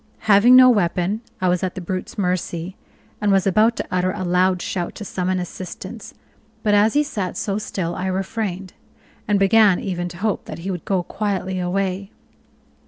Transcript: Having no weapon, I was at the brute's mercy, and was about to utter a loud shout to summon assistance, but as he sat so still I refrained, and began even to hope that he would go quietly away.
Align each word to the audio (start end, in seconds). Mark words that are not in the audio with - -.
Having 0.21 0.55
no 0.55 0.67
weapon, 0.67 1.21
I 1.41 1.47
was 1.47 1.61
at 1.61 1.75
the 1.75 1.79
brute's 1.79 2.17
mercy, 2.17 2.75
and 3.21 3.31
was 3.31 3.45
about 3.45 3.75
to 3.75 3.87
utter 3.91 4.09
a 4.11 4.23
loud 4.23 4.59
shout 4.59 4.95
to 4.95 5.05
summon 5.05 5.39
assistance, 5.39 6.15
but 6.63 6.73
as 6.73 6.95
he 6.95 7.03
sat 7.03 7.37
so 7.37 7.59
still 7.59 7.93
I 7.93 8.07
refrained, 8.07 8.73
and 9.27 9.37
began 9.37 9.79
even 9.79 10.09
to 10.09 10.17
hope 10.17 10.45
that 10.45 10.57
he 10.65 10.71
would 10.71 10.85
go 10.85 11.03
quietly 11.03 11.59
away. 11.59 12.09